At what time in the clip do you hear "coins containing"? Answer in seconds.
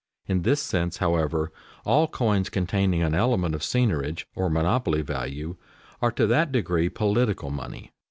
2.07-3.03